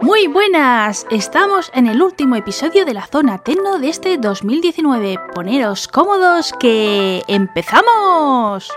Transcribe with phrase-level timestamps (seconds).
[0.00, 5.18] Muy buenas, estamos en el último episodio de la zona Tecno de este 2019.
[5.34, 8.70] Poneros cómodos que empezamos.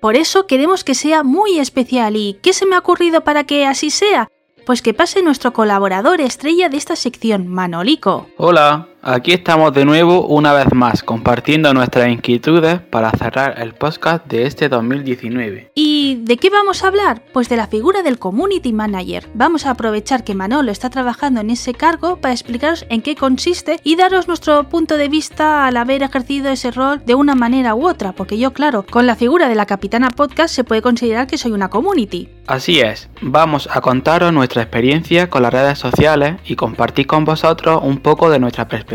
[0.00, 3.66] Por eso queremos que sea muy especial y ¿qué se me ha ocurrido para que
[3.66, 4.28] así sea?
[4.66, 8.26] Pues que pase nuestro colaborador estrella de esta sección, Manolico.
[8.36, 14.26] Hola, aquí estamos de nuevo una vez más compartiendo nuestras inquietudes para cerrar el podcast
[14.26, 15.72] de este 2019.
[15.74, 17.22] ¿Y de qué vamos a hablar?
[17.32, 19.28] Pues de la figura del Community Manager.
[19.34, 23.80] Vamos a aprovechar que Manolo está trabajando en ese cargo para explicaros en qué consiste
[23.82, 27.88] y daros nuestro punto de vista al haber ejercido ese rol de una manera u
[27.88, 31.38] otra, porque yo, claro, con la figura de la Capitana Podcast se puede considerar que
[31.38, 32.28] soy una community.
[32.46, 37.80] Así es, vamos a contaros nuestra experiencia con las redes sociales y compartir con vosotros
[37.82, 38.91] un poco de nuestra perspectiva.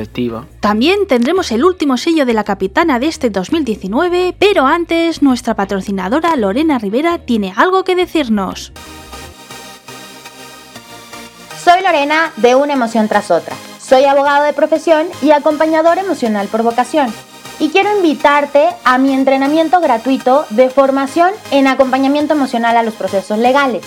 [0.59, 6.35] También tendremos el último sello de la capitana de este 2019, pero antes nuestra patrocinadora
[6.35, 8.71] Lorena Rivera tiene algo que decirnos.
[11.63, 13.55] Soy Lorena de Una emoción tras otra.
[13.79, 17.11] Soy abogado de profesión y acompañador emocional por vocación
[17.59, 23.39] y quiero invitarte a mi entrenamiento gratuito de formación en acompañamiento emocional a los procesos
[23.39, 23.83] legales,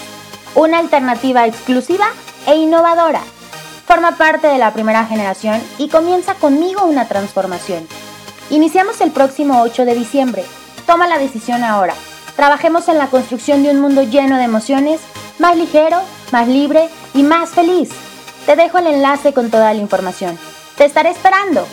[0.54, 2.06] una alternativa exclusiva
[2.46, 3.22] e innovadora.
[3.90, 7.88] Forma parte de la primera generación y comienza conmigo una transformación.
[8.48, 10.44] Iniciamos el próximo 8 de diciembre.
[10.86, 11.94] Toma la decisión ahora.
[12.36, 15.00] Trabajemos en la construcción de un mundo lleno de emociones,
[15.40, 15.98] más ligero,
[16.30, 17.90] más libre y más feliz.
[18.46, 20.38] Te dejo el enlace con toda la información.
[20.76, 21.66] Te estaré esperando.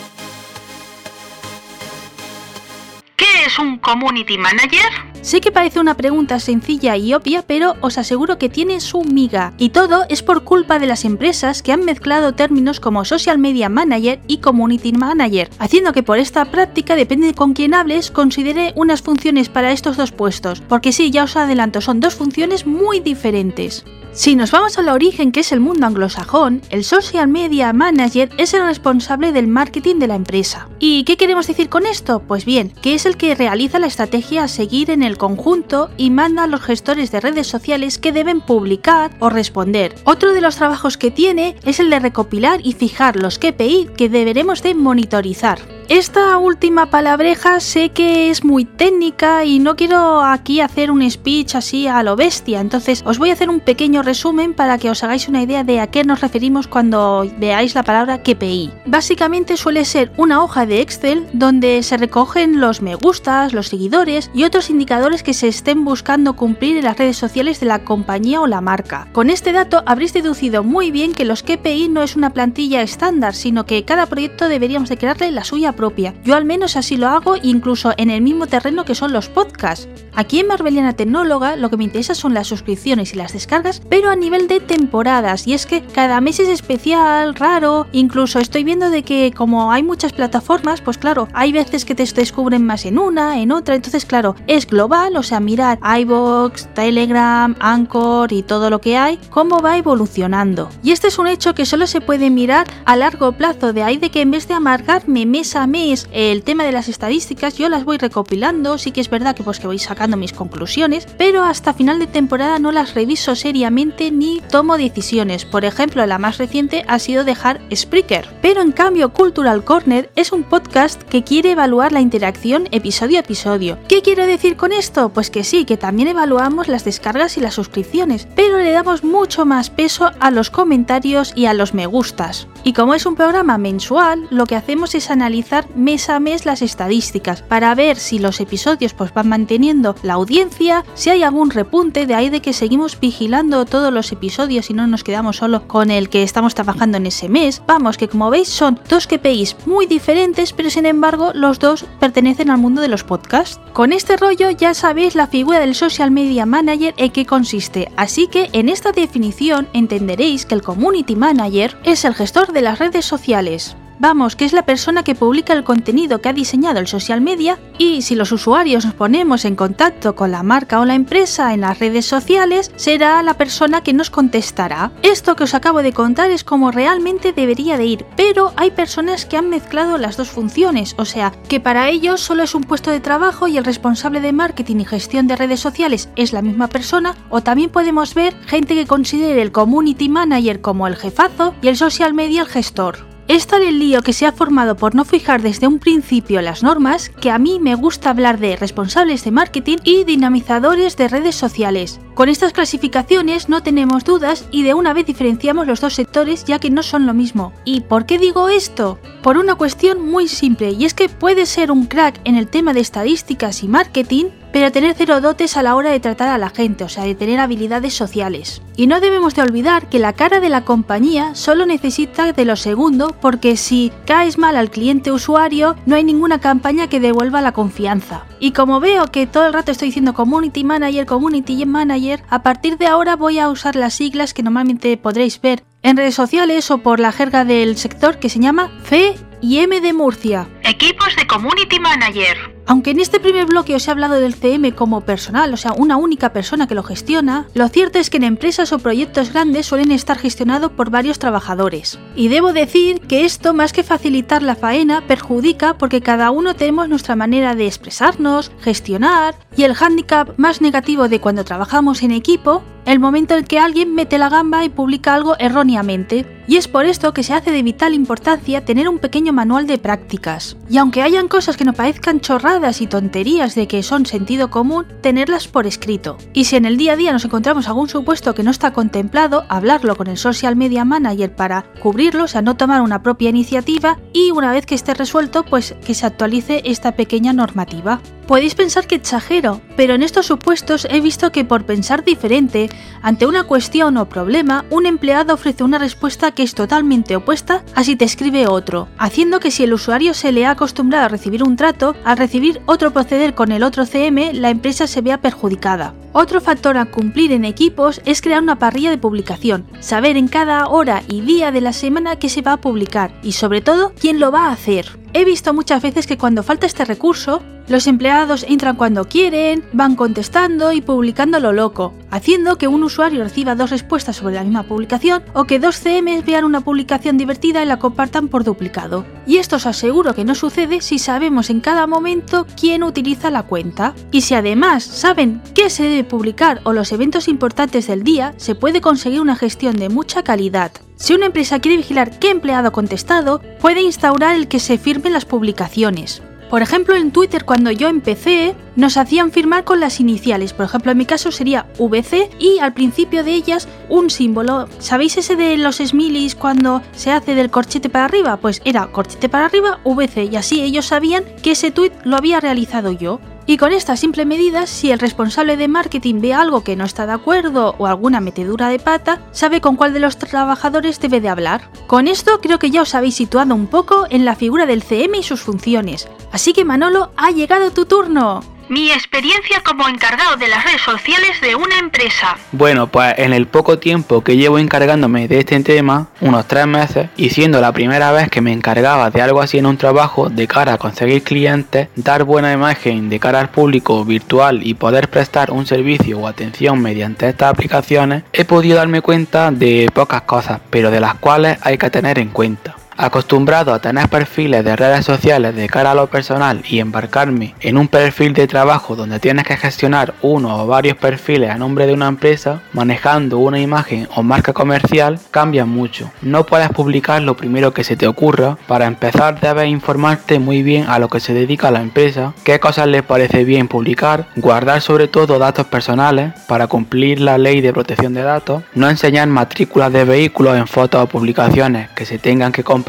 [3.48, 4.92] Es un community manager?
[5.22, 9.52] Sé que parece una pregunta sencilla y obvia, pero os aseguro que tiene su miga.
[9.58, 13.68] Y todo es por culpa de las empresas que han mezclado términos como social media
[13.68, 19.02] manager y community manager, haciendo que por esta práctica, depende con quién hables, considere unas
[19.02, 20.60] funciones para estos dos puestos.
[20.68, 23.84] Porque sí, ya os adelanto, son dos funciones muy diferentes.
[24.18, 28.52] Si nos vamos al origen que es el mundo anglosajón, el social media manager es
[28.52, 30.68] el responsable del marketing de la empresa.
[30.80, 32.18] ¿Y qué queremos decir con esto?
[32.26, 36.10] Pues bien, que es el que realiza la estrategia a seguir en el conjunto y
[36.10, 39.94] manda a los gestores de redes sociales que deben publicar o responder.
[40.02, 44.08] Otro de los trabajos que tiene es el de recopilar y fijar los KPI que
[44.08, 45.77] deberemos de monitorizar.
[45.88, 51.54] Esta última palabreja sé que es muy técnica y no quiero aquí hacer un speech
[51.54, 55.02] así a lo bestia, entonces os voy a hacer un pequeño resumen para que os
[55.02, 58.70] hagáis una idea de a qué nos referimos cuando veáis la palabra KPI.
[58.84, 64.30] Básicamente suele ser una hoja de Excel donde se recogen los me gustas, los seguidores
[64.34, 68.42] y otros indicadores que se estén buscando cumplir en las redes sociales de la compañía
[68.42, 69.08] o la marca.
[69.12, 73.34] Con este dato habréis deducido muy bien que los KPI no es una plantilla estándar,
[73.34, 76.12] sino que cada proyecto deberíamos de crearle la suya propia.
[76.24, 79.88] Yo al menos así lo hago incluso en el mismo terreno que son los podcasts.
[80.18, 84.10] Aquí en Marbeliana Tecnóloga lo que me interesa son las suscripciones y las descargas, pero
[84.10, 85.46] a nivel de temporadas.
[85.46, 87.86] Y es que cada mes es especial, raro.
[87.92, 92.04] Incluso estoy viendo de que como hay muchas plataformas, pues claro, hay veces que te
[92.04, 93.76] descubren más en una, en otra.
[93.76, 99.20] Entonces, claro, es global, o sea, mirar iBox, Telegram, Anchor y todo lo que hay,
[99.30, 100.68] cómo va evolucionando.
[100.82, 103.98] Y este es un hecho que solo se puede mirar a largo plazo, de ahí
[103.98, 107.68] de que en vez de amargarme mes a mes el tema de las estadísticas, yo
[107.68, 111.44] las voy recopilando, sí que es verdad que pues que voy sacando mis conclusiones, pero
[111.44, 115.44] hasta final de temporada no las reviso seriamente ni tomo decisiones.
[115.44, 118.28] Por ejemplo, la más reciente ha sido dejar Spreaker.
[118.42, 123.20] Pero en cambio, Cultural Corner es un podcast que quiere evaluar la interacción episodio a
[123.20, 123.78] episodio.
[123.88, 125.10] ¿Qué quiero decir con esto?
[125.10, 129.44] Pues que sí, que también evaluamos las descargas y las suscripciones, pero le damos mucho
[129.44, 132.48] más peso a los comentarios y a los me gustas.
[132.64, 136.62] Y como es un programa mensual, lo que hacemos es analizar mes a mes las
[136.62, 142.06] estadísticas para ver si los episodios pues van manteniendo la audiencia, si hay algún repunte,
[142.06, 145.90] de ahí de que seguimos vigilando todos los episodios y no nos quedamos solo con
[145.90, 147.62] el que estamos trabajando en ese mes.
[147.66, 152.50] Vamos, que como veis son dos KPIs muy diferentes, pero sin embargo los dos pertenecen
[152.50, 153.60] al mundo de los podcasts.
[153.72, 158.26] Con este rollo ya sabéis la figura del social media manager en qué consiste, así
[158.26, 163.04] que en esta definición entenderéis que el community manager es el gestor de las redes
[163.04, 163.76] sociales.
[164.00, 167.58] Vamos, que es la persona que publica el contenido que ha diseñado el social media
[167.78, 171.62] y si los usuarios nos ponemos en contacto con la marca o la empresa en
[171.62, 174.92] las redes sociales, será la persona que nos contestará.
[175.02, 179.26] Esto que os acabo de contar es como realmente debería de ir, pero hay personas
[179.26, 182.92] que han mezclado las dos funciones, o sea, que para ellos solo es un puesto
[182.92, 186.68] de trabajo y el responsable de marketing y gestión de redes sociales es la misma
[186.68, 191.68] persona, o también podemos ver gente que considere el community manager como el jefazo y
[191.68, 193.17] el social media el gestor.
[193.28, 196.62] Es tal el lío que se ha formado por no fijar desde un principio las
[196.62, 201.34] normas que a mí me gusta hablar de responsables de marketing y dinamizadores de redes
[201.34, 202.00] sociales.
[202.14, 206.58] Con estas clasificaciones no tenemos dudas y de una vez diferenciamos los dos sectores ya
[206.58, 207.52] que no son lo mismo.
[207.66, 208.98] ¿Y por qué digo esto?
[209.22, 212.72] Por una cuestión muy simple y es que puedes ser un crack en el tema
[212.72, 216.50] de estadísticas y marketing, pero tener cero dotes a la hora de tratar a la
[216.50, 218.62] gente, o sea, de tener habilidades sociales.
[218.76, 222.56] Y no debemos de olvidar que la cara de la compañía solo necesita de lo
[222.56, 227.52] segundo, porque si caes mal al cliente usuario, no hay ninguna campaña que devuelva la
[227.52, 228.24] confianza.
[228.40, 232.78] Y como veo que todo el rato estoy diciendo Community Manager, Community Manager, a partir
[232.78, 236.78] de ahora voy a usar las siglas que normalmente podréis ver en redes sociales o
[236.78, 240.48] por la jerga del sector que se llama FE y M de Murcia.
[240.64, 242.57] Equipos de Community Manager.
[242.70, 245.96] Aunque en este primer bloque os he hablado del CM como personal, o sea, una
[245.96, 249.90] única persona que lo gestiona, lo cierto es que en empresas o proyectos grandes suelen
[249.90, 251.98] estar gestionados por varios trabajadores.
[252.14, 256.90] Y debo decir que esto, más que facilitar la faena, perjudica porque cada uno tenemos
[256.90, 262.62] nuestra manera de expresarnos, gestionar, y el hándicap más negativo de cuando trabajamos en equipo,
[262.86, 266.24] el momento en que alguien mete la gamba y publica algo erróneamente.
[266.46, 269.78] Y es por esto que se hace de vital importancia tener un pequeño manual de
[269.78, 270.56] prácticas.
[270.70, 274.86] Y aunque hayan cosas que no parezcan chorradas y tonterías de que son sentido común,
[275.00, 276.18] tenerlas por escrito.
[276.32, 279.44] Y si en el día a día nos encontramos algún supuesto que no está contemplado,
[279.48, 283.98] hablarlo con el social media manager para cubrirlo, o sea, no tomar una propia iniciativa
[284.12, 288.00] y una vez que esté resuelto, pues que se actualice esta pequeña normativa.
[288.28, 292.68] Podéis pensar que exagero, pero en estos supuestos he visto que por pensar diferente,
[293.00, 297.84] ante una cuestión o problema, un empleado ofrece una respuesta que es totalmente opuesta a
[297.84, 301.42] si te escribe otro, haciendo que si el usuario se le ha acostumbrado a recibir
[301.42, 305.94] un trato, al recibir otro proceder con el otro CM, la empresa se vea perjudicada.
[306.12, 310.66] Otro factor a cumplir en equipos es crear una parrilla de publicación, saber en cada
[310.68, 314.20] hora y día de la semana qué se va a publicar y sobre todo quién
[314.20, 314.98] lo va a hacer.
[315.14, 319.94] He visto muchas veces que cuando falta este recurso, los empleados entran cuando quieren, van
[319.94, 324.62] contestando y publicando lo loco, haciendo que un usuario reciba dos respuestas sobre la misma
[324.62, 329.04] publicación o que dos CMs vean una publicación divertida y la compartan por duplicado.
[329.26, 333.42] Y esto os aseguro que no sucede si sabemos en cada momento quién utiliza la
[333.42, 333.94] cuenta.
[334.10, 338.54] Y si además saben qué se debe publicar o los eventos importantes del día, se
[338.54, 340.72] puede conseguir una gestión de mucha calidad.
[340.96, 345.12] Si una empresa quiere vigilar qué empleado ha contestado, puede instaurar el que se firmen
[345.12, 346.22] las publicaciones.
[346.50, 350.54] Por ejemplo, en Twitter cuando yo empecé, nos hacían firmar con las iniciales.
[350.54, 354.66] Por ejemplo, en mi caso sería VC y al principio de ellas un símbolo.
[354.78, 358.38] ¿Sabéis ese de los smileys cuando se hace del corchete para arriba?
[358.38, 362.40] Pues era corchete para arriba, VC y así ellos sabían que ese tweet lo había
[362.40, 363.20] realizado yo.
[363.48, 367.06] Y con esta simple medida, si el responsable de marketing ve algo que no está
[367.06, 371.30] de acuerdo o alguna metedura de pata, sabe con cuál de los trabajadores debe de
[371.30, 371.70] hablar.
[371.86, 375.16] Con esto creo que ya os habéis situado un poco en la figura del CM
[375.16, 376.10] y sus funciones.
[376.30, 378.42] Así que Manolo, ha llegado tu turno.
[378.68, 382.36] Mi experiencia como encargado de las redes sociales de una empresa.
[382.52, 387.08] Bueno, pues en el poco tiempo que llevo encargándome de este tema, unos tres meses,
[387.16, 390.46] y siendo la primera vez que me encargaba de algo así en un trabajo de
[390.46, 395.50] cara a conseguir clientes, dar buena imagen de cara al público virtual y poder prestar
[395.50, 400.90] un servicio o atención mediante estas aplicaciones, he podido darme cuenta de pocas cosas, pero
[400.90, 402.76] de las cuales hay que tener en cuenta.
[403.00, 407.78] Acostumbrado a tener perfiles de redes sociales de cara a lo personal y embarcarme en
[407.78, 411.92] un perfil de trabajo donde tienes que gestionar uno o varios perfiles a nombre de
[411.92, 416.10] una empresa, manejando una imagen o marca comercial, cambia mucho.
[416.22, 418.58] No puedes publicar lo primero que se te ocurra.
[418.66, 422.88] Para empezar debes informarte muy bien a lo que se dedica la empresa, qué cosas
[422.88, 428.12] le parece bien publicar, guardar sobre todo datos personales para cumplir la ley de protección
[428.12, 432.64] de datos, no enseñar matrículas de vehículos en fotos o publicaciones que se tengan que
[432.64, 432.87] compartir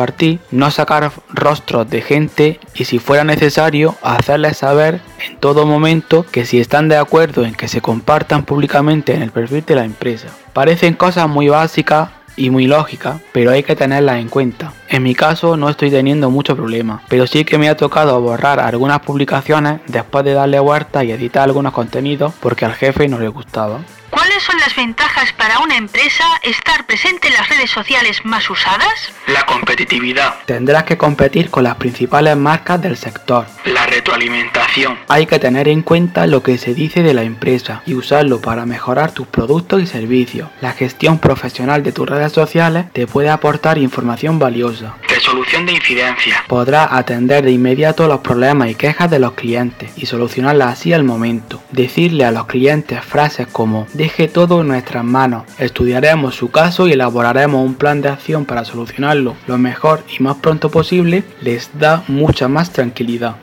[0.51, 6.45] no sacar rostros de gente y si fuera necesario hacerles saber en todo momento que
[6.45, 10.29] si están de acuerdo en que se compartan públicamente en el perfil de la empresa.
[10.53, 14.71] Parecen cosas muy básicas y muy lógicas, pero hay que tenerlas en cuenta.
[14.87, 18.61] En mi caso no estoy teniendo mucho problema, pero sí que me ha tocado borrar
[18.61, 23.27] algunas publicaciones después de darle vuelta y editar algunos contenidos porque al jefe no le
[23.27, 23.79] gustaba.
[24.09, 29.11] ¿Cuáles son las ventajas para una empresa estar presente en las redes sociales más usadas?
[29.27, 30.35] La competitividad.
[30.45, 33.45] Tendrás que competir con las principales marcas del sector.
[33.65, 34.97] La retroalimentación.
[35.07, 38.65] Hay que tener en cuenta lo que se dice de la empresa y usarlo para
[38.65, 40.49] mejorar tus productos y servicios.
[40.61, 44.95] La gestión profesional de tus redes sociales te puede aportar información valiosa.
[45.19, 46.43] Resolución de incidencias.
[46.47, 51.03] Podrás atender de inmediato los problemas y quejas de los clientes y solucionarlas así al
[51.03, 51.61] momento.
[51.71, 56.93] Decirle a los clientes frases como deje todo en nuestras manos, estudiaremos su caso y
[56.93, 62.01] elaboraremos un plan de acción para solucionarlo lo mejor y más pronto posible les da
[62.07, 63.35] mucha más tranquilidad.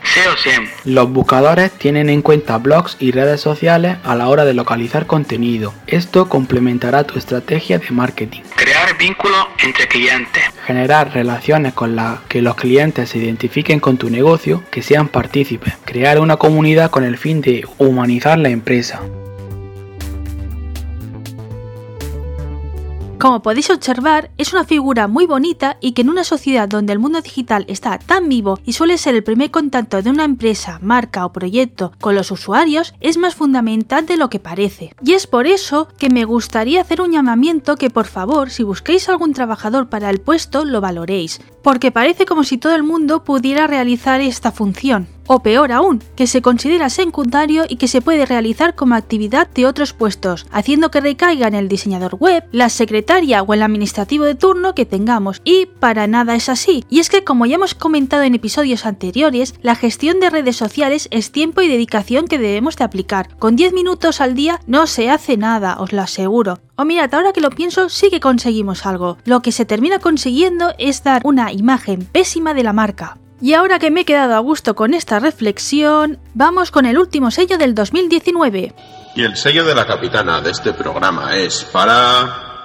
[0.87, 5.75] Los buscadores tienen en cuenta blogs y redes sociales a la hora de localizar contenido.
[5.87, 8.41] Esto complementará tu estrategia de marketing.
[8.87, 10.45] Crear vínculos entre clientes.
[10.65, 15.75] Generar relaciones con las que los clientes se identifiquen con tu negocio, que sean partícipes.
[15.85, 19.01] Crear una comunidad con el fin de humanizar la empresa.
[23.27, 27.01] Como podéis observar, es una figura muy bonita y que en una sociedad donde el
[27.01, 31.27] mundo digital está tan vivo y suele ser el primer contacto de una empresa, marca
[31.27, 34.95] o proyecto con los usuarios, es más fundamental de lo que parece.
[35.03, 39.09] Y es por eso que me gustaría hacer un llamamiento que por favor, si busquéis
[39.09, 43.67] algún trabajador para el puesto, lo valoréis, porque parece como si todo el mundo pudiera
[43.67, 48.75] realizar esta función o peor aún, que se considera secundario y que se puede realizar
[48.75, 53.55] como actividad de otros puestos, haciendo que recaiga en el diseñador web, la secretaria o
[53.55, 56.85] el administrativo de turno que tengamos, y para nada es así.
[56.89, 61.09] Y es que como ya hemos comentado en episodios anteriores, la gestión de redes sociales
[61.11, 63.37] es tiempo y dedicación que debemos de aplicar.
[63.39, 66.59] Con 10 minutos al día no se hace nada, os lo aseguro.
[66.77, 69.17] O mirad, ahora que lo pienso, sí que conseguimos algo.
[69.25, 73.19] Lo que se termina consiguiendo es dar una imagen pésima de la marca.
[73.41, 77.31] Y ahora que me he quedado a gusto con esta reflexión, vamos con el último
[77.31, 78.73] sello del 2019.
[79.15, 82.56] Y el sello de la capitana de este programa es para...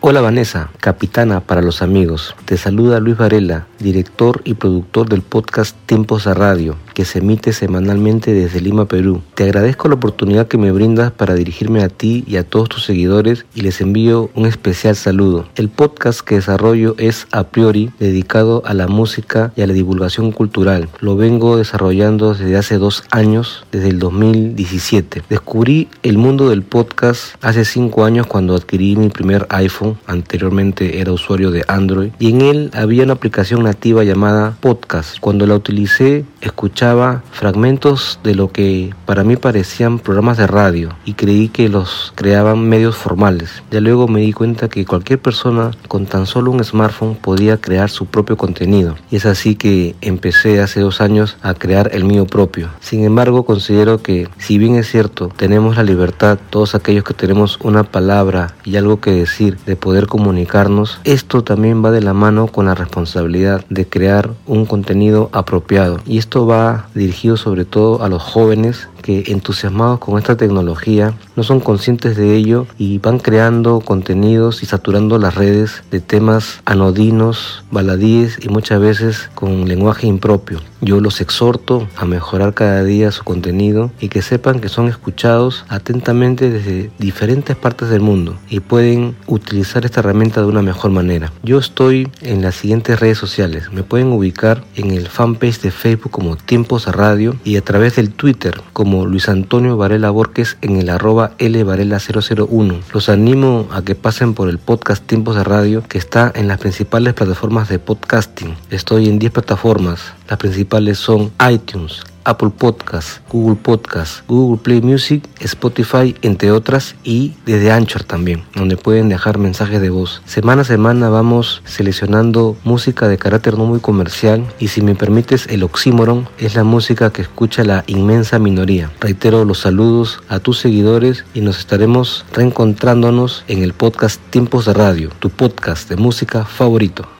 [0.00, 2.36] Hola Vanessa, capitana para los amigos.
[2.44, 7.52] Te saluda Luis Varela, director y productor del podcast Tiempos a Radio, que se emite
[7.52, 9.22] semanalmente desde Lima, Perú.
[9.34, 12.84] Te agradezco la oportunidad que me brindas para dirigirme a ti y a todos tus
[12.84, 15.48] seguidores y les envío un especial saludo.
[15.56, 20.30] El podcast que desarrollo es a priori dedicado a la música y a la divulgación
[20.30, 20.88] cultural.
[21.00, 25.24] Lo vengo desarrollando desde hace dos años, desde el 2017.
[25.28, 31.12] Descubrí el mundo del podcast hace cinco años cuando adquirí mi primer iPhone anteriormente era
[31.12, 35.18] usuario de Android, y en él había una aplicación nativa llamada Podcast.
[35.20, 41.14] Cuando la utilicé, escuchaba fragmentos de lo que para mí parecían programas de radio y
[41.14, 43.62] creí que los creaban medios formales.
[43.70, 47.90] Ya luego me di cuenta que cualquier persona con tan solo un smartphone podía crear
[47.90, 48.96] su propio contenido.
[49.10, 52.68] Y es así que empecé hace dos años a crear el mío propio.
[52.80, 57.58] Sin embargo, considero que si bien es cierto, tenemos la libertad, todos aquellos que tenemos
[57.62, 62.46] una palabra y algo que decir de poder comunicarnos, esto también va de la mano
[62.48, 65.98] con la responsabilidad de crear un contenido apropiado.
[66.06, 71.42] Y esto va dirigido sobre todo a los jóvenes que entusiasmados con esta tecnología no
[71.42, 77.64] son conscientes de ello y van creando contenidos y saturando las redes de temas anodinos,
[77.70, 80.60] baladíes y muchas veces con lenguaje impropio.
[80.82, 85.64] Yo los exhorto a mejorar cada día su contenido y que sepan que son escuchados
[85.68, 91.32] atentamente desde diferentes partes del mundo y pueden utilizar esta herramienta de una mejor manera.
[91.42, 93.72] Yo estoy en las siguientes redes sociales.
[93.72, 97.96] Me pueden ubicar en el fanpage de Facebook como Tiempos a Radio y a través
[97.96, 102.80] del Twitter como Luis Antonio Varela Borges en el arroba lvarela001.
[102.92, 106.58] Los animo a que pasen por el podcast Tiempos de Radio que está en las
[106.58, 108.54] principales plataformas de podcasting.
[108.70, 110.14] Estoy en 10 plataformas.
[110.28, 117.32] Las principales son iTunes, Apple Podcast, Google Podcast, Google Play Music, Spotify, entre otras, y
[117.46, 120.20] desde Anchor también, donde pueden dejar mensajes de voz.
[120.26, 125.46] Semana a semana vamos seleccionando música de carácter no muy comercial y si me permites
[125.46, 128.90] el oxímoron es la música que escucha la inmensa minoría.
[129.00, 134.74] Reitero los saludos a tus seguidores y nos estaremos reencontrándonos en el podcast Tiempos de
[134.74, 137.17] Radio, tu podcast de música favorito.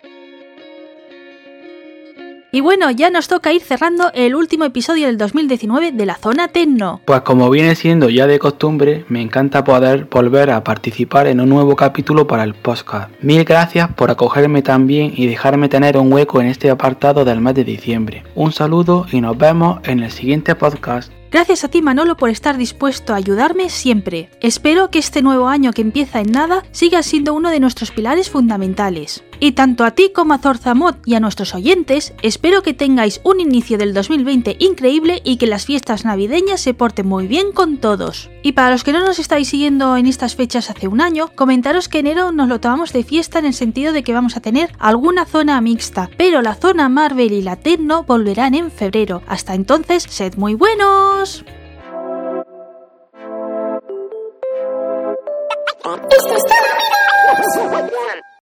[2.51, 6.49] Y bueno, ya nos toca ir cerrando el último episodio del 2019 de la zona
[6.49, 7.03] Tecno.
[7.05, 11.51] Pues como viene siendo ya de costumbre, me encanta poder volver a participar en un
[11.51, 13.11] nuevo capítulo para el podcast.
[13.21, 17.55] Mil gracias por acogerme también y dejarme tener un hueco en este apartado del mes
[17.55, 18.23] de diciembre.
[18.35, 21.13] Un saludo y nos vemos en el siguiente podcast.
[21.31, 24.31] Gracias a ti Manolo por estar dispuesto a ayudarme siempre.
[24.41, 28.31] Espero que este nuevo año que empieza en nada siga siendo uno de nuestros pilares
[28.31, 29.23] fundamentales.
[29.41, 33.41] Y tanto a ti como a Zorzamot y a nuestros oyentes, espero que tengáis un
[33.41, 38.31] inicio del 2020 increíble y que las fiestas navideñas se porten muy bien con todos.
[38.43, 41.89] Y para los que no nos estáis siguiendo en estas fechas hace un año, comentaros
[41.89, 44.73] que enero nos lo tomamos de fiesta en el sentido de que vamos a tener
[44.79, 49.23] alguna zona mixta, pero la zona Marvel y la Tecno volverán en febrero.
[49.29, 51.18] Hasta entonces, sed muy buenos.
[51.19, 51.45] ¡Adiós!